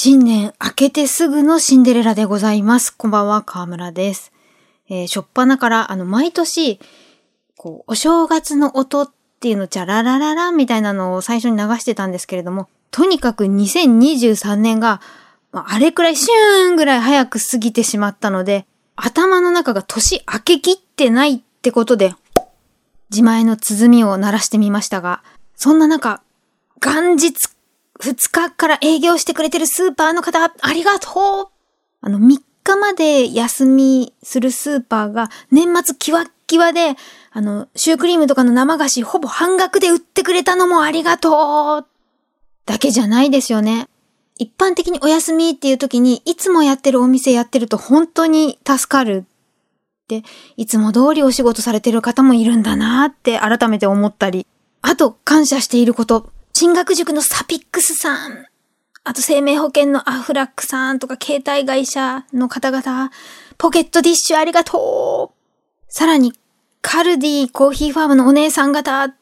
[0.00, 2.96] 新年明けてすぐのシンデレラでございます。
[2.96, 4.30] こんばんは、河村です。
[4.88, 6.78] えー、しょっぱなから、あの、毎年、
[7.56, 9.10] こう、お正月の音っ
[9.40, 15.00] ていうの、チャララララみたいなのを最初に流してたんですけれども、とにかく2023年が、
[15.50, 22.14] ああれくらいシューンぐらい早く過ぎてしまったので、頭の中が年明けきってないってことで、
[23.10, 25.24] 自前の鼓を鳴らしてみましたが、
[25.56, 26.22] そんな中、
[26.80, 27.48] 元日
[28.00, 31.48] 2日から営業してくれてるスーパーの方、ありがとう。
[32.00, 36.96] あの、3日まで休みするスーパーが年末キワッキワで、
[37.30, 41.86] あの、シュークリームとかの生菓子ほぼ半額で売ってくれたのもありがとう。
[42.66, 43.88] だけじゃないですよね。
[44.38, 49.24] 一般的にお休みっていう時に、いつもやってるお店やってると本当に助かる。
[49.26, 50.22] って、
[50.56, 54.46] いつも通りお仕事されてる方もいるんだなって改めて思ったり、
[54.80, 58.44] あと感謝していること、進学塾のサピックスさん、
[59.04, 63.12] あと生命保険のアフラックさんとか携帯会社の方々、
[63.58, 65.84] ポケットディッシュありがとう。
[65.86, 66.32] さらに、
[66.82, 69.14] カルディコーヒーファームのお姉さん方、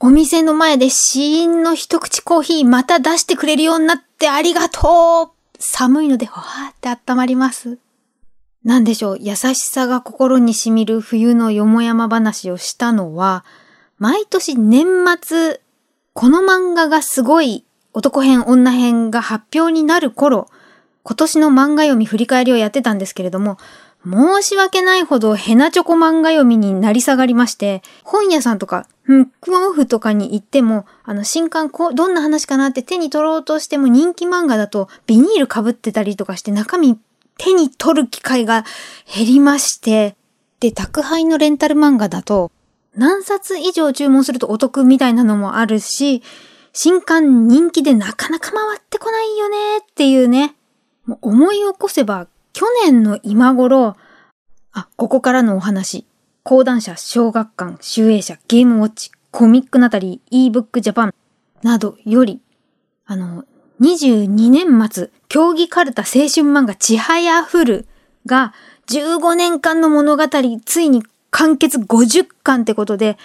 [0.00, 5.58] お店の前で死因の一口コーヒーまた出してくれるようになってありがとう。
[5.58, 7.78] 寒いのでわーって温まります。
[8.64, 13.46] なんでしょう、優しさが心に染みる冬のよもやま話をしたのは、
[13.96, 14.86] 毎年年
[15.22, 15.61] 末、
[16.14, 20.48] この漫画がすごい男編女編が発表になる頃、
[21.04, 23.56] 今年の漫画読み振り返りをやってたんですけれども、
[24.04, 36.98] 申し訳ないほどヘナチョコ漫画読みになり下がりまして、本屋さんとか、ブックオフとかに行っても、あの、新刊こう、どんな話かなって手に取ろうとしても人気漫画だとビニール被ってたりとかして中身
[37.38, 38.64] 手に取る機会が
[39.12, 40.16] 減りまして、
[40.60, 42.50] で、宅配のレンタル漫画だと、
[42.94, 46.22] 何冊以上注文するとお得みたいなのもあるし、
[46.72, 50.54] 新刊人気でなかなか回ってこないよねっていうね。
[51.06, 53.96] もう思い起こせば、去年の今頃、
[54.72, 56.06] あ、ここからのお話。
[56.44, 61.14] 講談社、小学館、集英社、ゲームウォッチ、コミックナタリー、ebook ジャパン
[61.62, 62.40] などより、
[63.06, 63.44] あの、
[63.80, 67.86] 22年末、競技カルタ青春漫画、ちはやふる
[68.26, 68.54] が、
[68.88, 70.24] 15年間の物語、
[70.64, 73.18] ついに完結50巻ってことで、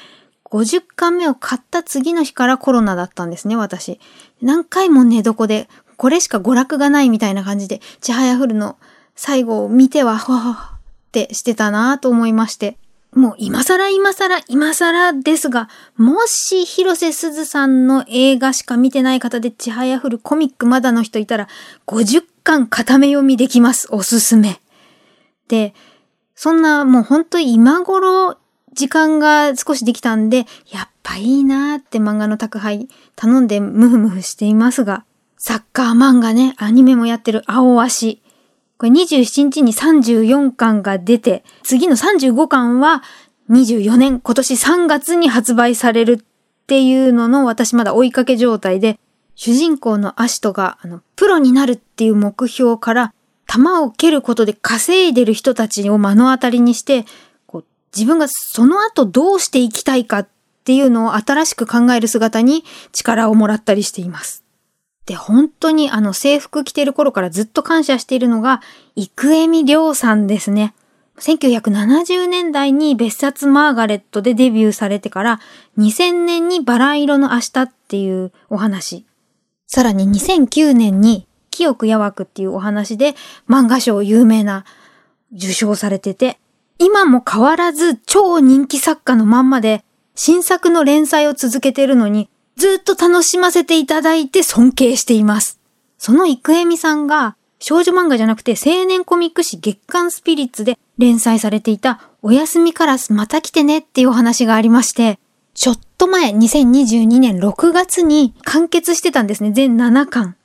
[0.45, 3.99] 50巻目を買った次の日からコロナだったんですね、私。
[4.41, 8.77] 何回も寝床で、これしか娯楽がないみたいな感じで、ちはやふるの
[9.15, 10.79] 最後を見ては、ほわっ
[11.11, 12.77] てしてたなぁと思いまして。
[13.13, 21.47] もう今更今更今更ですが、もし広瀬すずさんの映画しか見てない方でちはやふるコミックまだの人いたら、
[21.87, 23.87] 50巻固め読みできます。
[23.91, 24.61] おすすめ。
[25.47, 25.73] で、
[26.39, 28.37] そんなもう本当に今頃
[28.71, 35.03] 時間が少しできたんで、やっぱいいなーって漫画の宅配頼んでムフムフしていますが、
[35.37, 38.21] サッカー漫画ね、アニメもやってる青足。
[38.77, 43.01] これ27日に34巻が出て、次の35巻は
[43.49, 48.99] 24年、今年3月に発売されるっていうのの私まだ追いかけ状態で、
[49.33, 53.13] 主人公のアシトが、あの、プロになるっていう目標から、
[53.47, 57.05] 弾を蹴ることで稼いでる人たちを目の当たりにして、
[57.45, 57.65] こう
[57.95, 60.27] 自分がその後どうしていきたいかっ
[60.65, 64.43] ていうのを新しく考える姿に力をもらったりしています。
[65.05, 68.61] で、本当にあの制服着てる頃からずっと感謝しているのが、
[68.95, 70.73] 生恵美涼さんですね。
[71.19, 75.39] 1970年代に別冊マーガレットでデビューされてから、
[75.77, 79.05] 2000年にバラ色の明日っていうお話。
[79.65, 81.25] さらに2009年に
[81.57, 83.15] 清くやわくっていうお話で
[83.49, 84.63] 漫画賞有名な
[85.33, 86.37] 受賞されてて、
[86.77, 95.59] 今も変わらず超人気作家のまんまで新作の連載を続けてるのにずっと楽しませていただいて尊敬しています。
[95.97, 105.17] その生恵美さんが少女漫画じゃなくて青年コミック誌月刊スピリッツで連載されていたお休みカラスまた来てねっていうお話がありまして、
[105.55, 109.51] ちょっと前2022年6月に完結してたんですね。
[109.51, 110.35] 全7巻。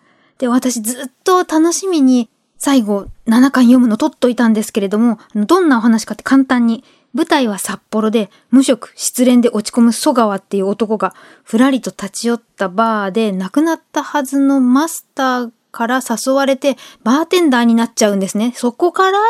[0.42, 2.28] で、私ずっと楽しみに
[2.58, 6.82] 最後7巻読むの取っといたんですけれども、どんなお話かって簡単に、
[7.14, 18.52] 舞台は札幌で無職失恋で落ち込む曽川っていう男がふらりと立ち寄ったバーで亡くなったはずのマスターから誘われてバーテンダーになっちゃうんですね。
[18.56, 19.22] そこからっ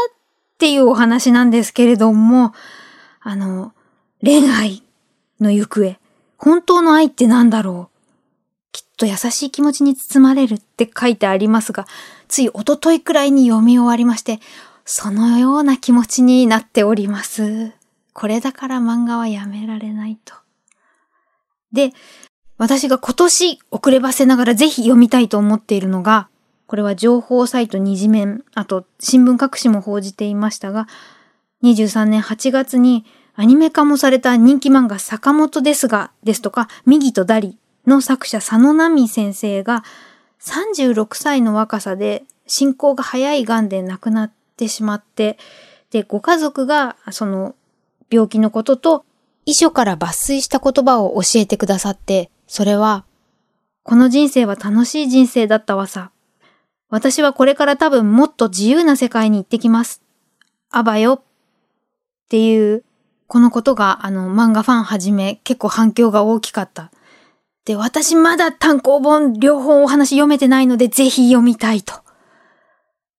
[0.57, 2.55] ていうお話なんですけれども、
[3.21, 3.75] あの、
[4.23, 4.83] 恋愛
[5.43, 5.95] の行方。
[6.39, 7.92] 本当の愛って何だろう？
[9.03, 11.89] と優しい気持ちに包まれるって書いてありますが、
[12.29, 14.39] つい一昨日くらいに読み終わりまして、
[14.85, 17.73] そのような気持ちになっております。
[18.13, 20.35] これだから漫画はやめられないと。
[21.73, 21.93] で、
[22.59, 26.29] 私が今年遅ればせながらぜひ読みたいと思っているのが、
[26.67, 30.87] これは情報サイト二次面、あと新聞各紙も報じていましたが、
[31.65, 39.85] 23年8月にアニメ化もされた人気漫画坂本ですが、ですとか、右とダリの作者佐野奈美先生が
[40.41, 45.39] 36歳の若さで進行が早い癌で亡くなってしまって、
[45.91, 47.55] で、ご家族がその
[48.11, 49.05] 病気のことと
[49.45, 53.05] 遺書から抜粋した言葉を教えてくださって、それは、
[53.83, 56.11] この人生は楽しい人生だったわさ。
[56.89, 60.03] 私はこれから多分もっと自由な世界に行ってきます。
[60.71, 61.15] あばよ。
[61.15, 61.23] っ
[62.29, 62.85] ていう
[63.27, 66.91] このことが、あの、漫画ファンはじめ結構反響が大きかった。
[67.65, 71.95] で、私まだ単行本両方お話読めてないので、ぜひ読みたいと。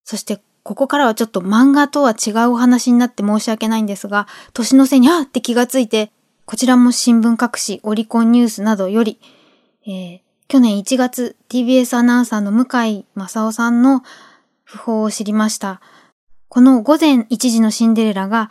[0.03, 6.11] そして、ここからはちょっと漫画とは違うお話になって申し訳ないんですが、年の瀬にあって気がついて、
[6.45, 9.19] こちらも新聞各紙、オリコンニュースなどより、
[9.85, 14.03] えー、去年1月 TBS アナウンサーの向井正夫さんの
[14.67, 15.81] 訃報を知りました。
[16.49, 18.49] この午前1時のシンデレラが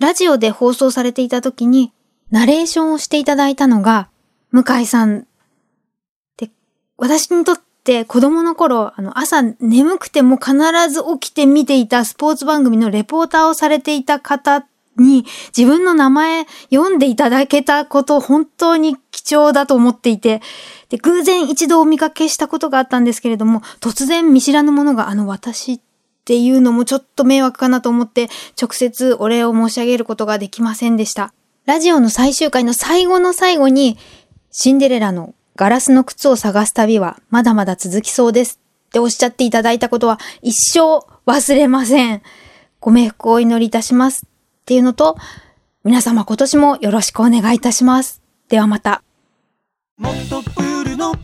[0.00, 1.92] ラジオで放送されていた時に、
[2.30, 4.08] ナレーションをしていただいたのが、
[4.50, 5.26] 向井さん。
[6.96, 10.54] 私にとって子供の頃、あの、朝眠くても必
[10.88, 15.24] ず起きて見ていたスポーツ番組のレポーターをされていた方に
[15.56, 20.40] 自分の名前読んでいただけたこと本当に貴重だと思っていて、
[20.88, 25.80] で、偶然一度お見かけしたことがあったんですけれども、突然見知らぬものがあの私っ
[26.24, 28.30] ていうのもちょっと迷惑かなと思って
[28.60, 31.34] 直接お礼を申し上げることができませんでした。
[31.66, 33.98] ラジオの最終回の最後の最後に
[34.50, 42.22] シンデレラのガラスの靴を探す旅はまだまだ続きそうですっておっしゃっていただいたことは一生忘れません。
[42.80, 44.28] ご冥福をお祈りいたしますっ
[44.66, 45.16] ていうのと
[45.84, 48.22] 皆様今年もよろしくお願いいたします。
[48.48, 49.02] ではまた。
[49.96, 51.14] もっとプールの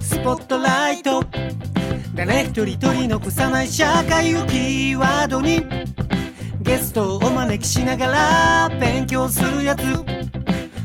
[0.00, 1.22] スポットライト
[2.14, 5.62] 誰一人取り残さない社会をキーワードに
[6.62, 9.82] ゲストをお招きしながら勉強するやつ